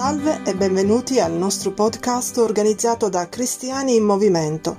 [0.00, 4.78] Salve e benvenuti al nostro podcast organizzato da Cristiani in Movimento.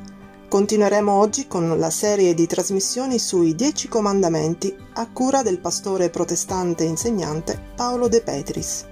[0.49, 6.85] Continueremo oggi con la serie di trasmissioni sui Dieci Comandamenti a cura del pastore protestante
[6.85, 8.88] insegnante Paolo De Petris.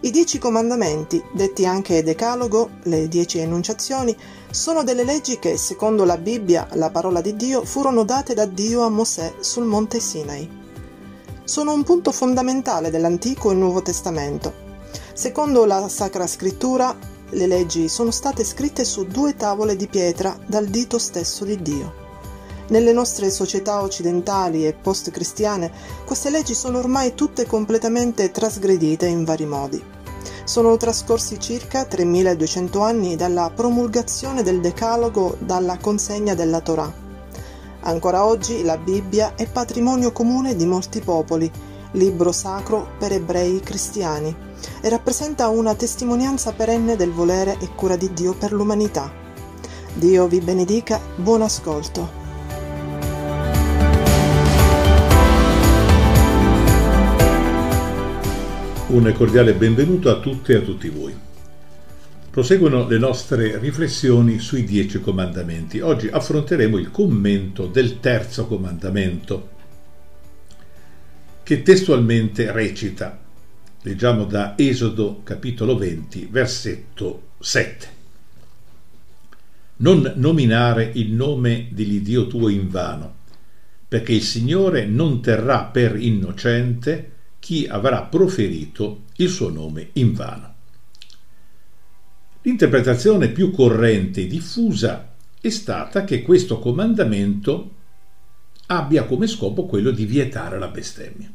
[0.00, 4.14] I Dieci Comandamenti, detti anche Decalogo, le Dieci Enunciazioni,
[4.50, 8.82] sono delle leggi che, secondo la Bibbia, la parola di Dio, furono date da Dio
[8.82, 10.46] a Mosè sul monte Sinai.
[11.44, 14.68] Sono un punto fondamentale dell'Antico e Nuovo Testamento
[15.12, 16.96] Secondo la Sacra Scrittura,
[17.30, 22.08] le leggi sono state scritte su due tavole di pietra dal dito stesso di Dio.
[22.68, 25.70] Nelle nostre società occidentali e post-cristiane,
[26.06, 29.82] queste leggi sono ormai tutte completamente trasgredite in vari modi.
[30.44, 36.92] Sono trascorsi circa 3200 anni dalla promulgazione del Decalogo dalla consegna della Torah.
[37.80, 41.50] Ancora oggi la Bibbia è patrimonio comune di molti popoli,
[41.92, 44.48] libro sacro per ebrei cristiani
[44.80, 49.12] e rappresenta una testimonianza perenne del volere e cura di Dio per l'umanità.
[49.94, 52.18] Dio vi benedica, buon ascolto.
[58.88, 61.14] Un cordiale benvenuto a tutte e a tutti voi.
[62.30, 65.80] Proseguono le nostre riflessioni sui dieci comandamenti.
[65.80, 69.48] Oggi affronteremo il commento del terzo comandamento,
[71.42, 73.18] che testualmente recita
[73.82, 77.88] Leggiamo da Esodo capitolo 20, versetto 7.
[79.76, 83.14] Non nominare il nome dell'Iddio tuo in vano,
[83.88, 90.54] perché il Signore non terrà per innocente chi avrà proferito il suo nome in vano.
[92.42, 97.76] L'interpretazione più corrente e diffusa è stata che questo comandamento
[98.66, 101.32] abbia come scopo quello di vietare la bestemmia.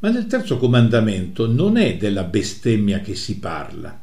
[0.00, 4.00] Ma nel terzo comandamento non è della bestemmia che si parla,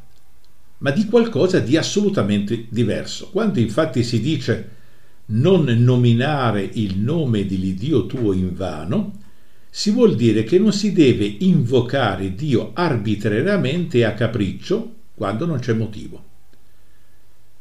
[0.80, 3.30] ma di qualcosa di assolutamente diverso.
[3.30, 4.70] Quando infatti si dice
[5.28, 9.24] non nominare il nome dell'Iddio tuo in vano,
[9.70, 15.74] si vuol dire che non si deve invocare Dio arbitrariamente a capriccio quando non c'è
[15.74, 16.24] motivo.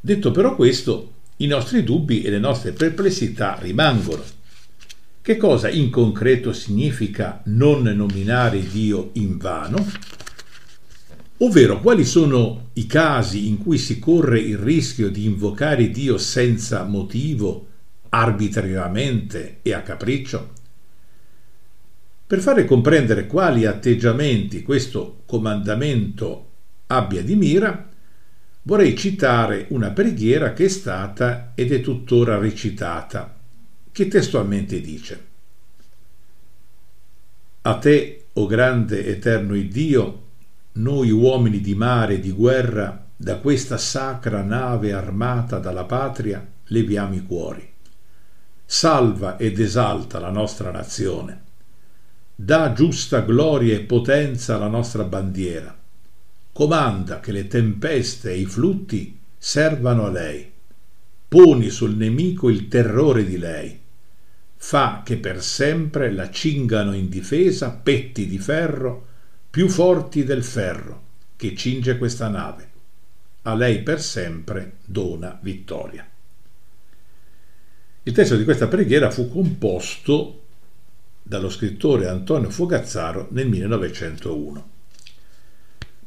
[0.01, 4.23] Detto però questo, i nostri dubbi e le nostre perplessità rimangono.
[5.25, 9.83] Che cosa in concreto significa non nominare Dio in vano?
[11.39, 16.85] Ovvero, quali sono i casi in cui si corre il rischio di invocare Dio senza
[16.85, 17.69] motivo,
[18.11, 20.53] arbitrariamente e a capriccio?
[22.27, 26.51] Per fare comprendere quali atteggiamenti questo comandamento
[26.89, 27.89] abbia di mira,
[28.61, 33.34] vorrei citare una preghiera che è stata ed è tuttora recitata
[33.95, 35.25] che testualmente dice
[37.63, 40.23] A te, o grande eterno Iddio,
[40.73, 47.15] noi uomini di mare e di guerra, da questa sacra nave armata dalla patria, leviamo
[47.15, 47.73] i cuori.
[48.65, 51.43] Salva ed esalta la nostra nazione.
[52.35, 55.73] Dà giusta gloria e potenza alla nostra bandiera.
[56.51, 60.51] Comanda che le tempeste e i flutti servano a lei.
[61.29, 63.83] Poni sul nemico il terrore di lei
[64.67, 69.07] fa che per sempre la cingano in difesa petti di ferro
[69.51, 71.03] più forti del ferro
[71.37, 72.71] che cinge questa nave.
[73.43, 76.09] A lei per sempre dona vittoria.
[78.05, 80.45] Il testo di questa preghiera fu composto
[81.23, 84.69] dallo scrittore Antonio Fogazzaro nel 1901.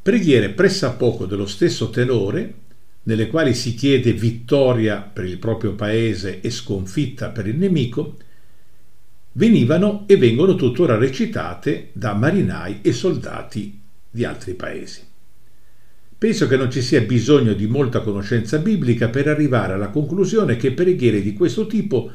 [0.02, 2.54] Preghiere pressappoco dello stesso tenore,
[3.04, 8.18] nelle quali si chiede vittoria per il proprio paese e sconfitta per il nemico,
[9.38, 15.02] venivano e vengono tuttora recitate da marinai e soldati di altri paesi.
[16.18, 20.72] Penso che non ci sia bisogno di molta conoscenza biblica per arrivare alla conclusione che
[20.72, 22.10] preghiere di questo tipo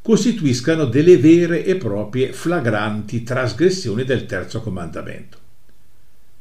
[0.00, 5.38] costituiscano delle vere e proprie flagranti trasgressioni del terzo comandamento.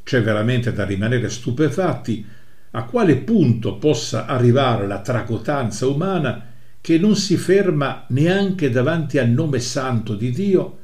[0.03, 2.23] C'è veramente da rimanere stupefatti
[2.71, 6.45] a quale punto possa arrivare la tracotanza umana
[6.87, 10.77] che non si ferma neanche davanti al nome santo di Dio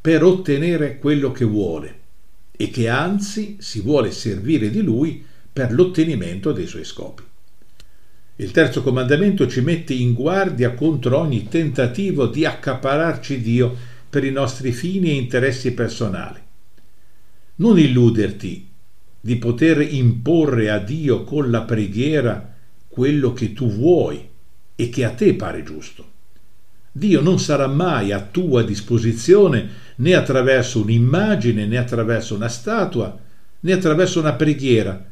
[0.00, 1.98] per ottenere quello che vuole
[2.52, 7.24] e che anzi si vuole servire di lui per l'ottenimento dei suoi scopi.
[8.36, 13.76] Il terzo comandamento ci mette in guardia contro ogni tentativo di accapararci Dio
[14.08, 16.38] per i nostri fini e interessi personali.
[17.56, 18.68] Non illuderti
[19.20, 22.54] di poter imporre a Dio con la preghiera
[22.86, 24.27] quello che tu vuoi
[24.80, 26.06] e che a te pare giusto.
[26.92, 33.18] Dio non sarà mai a tua disposizione né attraverso un'immagine né attraverso una statua,
[33.58, 35.04] né attraverso una preghiera,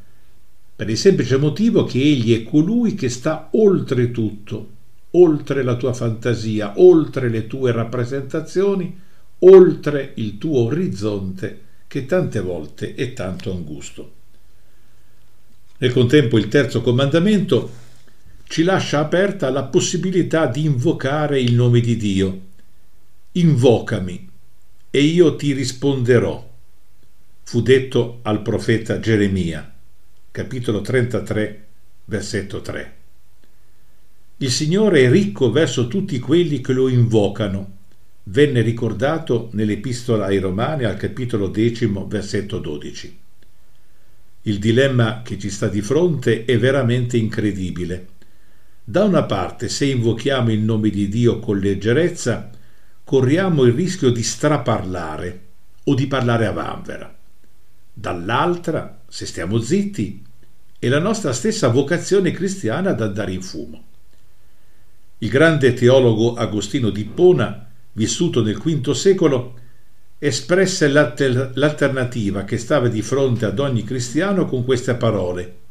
[0.76, 4.68] per il semplice motivo che Egli è colui che sta oltre tutto,
[5.10, 8.96] oltre la tua fantasia, oltre le tue rappresentazioni,
[9.40, 14.12] oltre il tuo orizzonte che tante volte è tanto angusto.
[15.78, 17.84] Nel contempo il terzo comandamento
[18.48, 22.40] ci lascia aperta la possibilità di invocare il nome di Dio.
[23.32, 24.30] Invocami
[24.88, 26.54] e io ti risponderò.
[27.42, 29.74] Fu detto al profeta Geremia,
[30.30, 31.66] capitolo 33,
[32.06, 32.94] versetto 3.
[34.38, 37.74] Il Signore è ricco verso tutti quelli che lo invocano.
[38.24, 43.18] Venne ricordato nell'epistola ai Romani al capitolo decimo, versetto 12.
[44.42, 48.14] Il dilemma che ci sta di fronte è veramente incredibile.
[48.88, 52.50] Da una parte, se invochiamo il nome di Dio con leggerezza,
[53.02, 55.40] corriamo il rischio di straparlare
[55.82, 57.12] o di parlare a vanvera.
[57.92, 60.24] Dall'altra, se stiamo zitti,
[60.78, 63.82] è la nostra stessa vocazione cristiana ad andare in fumo.
[65.18, 69.54] Il grande teologo Agostino di Ippona, vissuto nel V secolo,
[70.16, 75.64] espresse l'alter- l'alternativa che stava di fronte ad ogni cristiano con queste parole.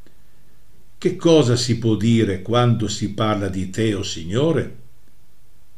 [1.05, 4.77] Che cosa si può dire quando si parla di te, o oh Signore?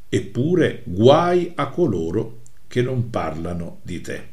[0.07, 4.27] Eppure guai a coloro che non parlano di te.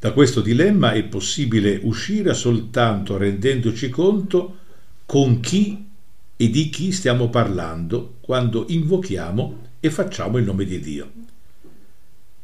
[0.00, 4.56] Da questo dilemma è possibile uscire soltanto rendendoci conto
[5.06, 5.88] con chi
[6.36, 11.12] e di chi stiamo parlando quando invochiamo e facciamo il nome di Dio.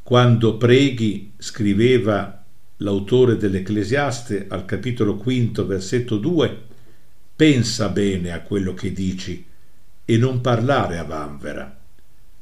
[0.04, 2.37] Quando preghi, scriveva
[2.78, 6.62] l'autore dell'Ecclesiaste al capitolo quinto, versetto 2,
[7.34, 9.44] pensa bene a quello che dici
[10.04, 11.76] e non parlare a vanvera.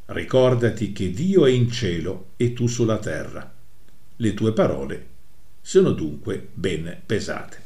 [0.07, 3.53] Ricordati che Dio è in cielo e tu sulla terra.
[4.17, 5.07] Le tue parole
[5.61, 7.65] sono dunque ben pesate.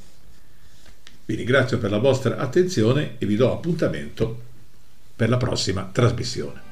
[1.27, 4.43] Vi ringrazio per la vostra attenzione e vi do appuntamento
[5.15, 6.70] per la prossima trasmissione.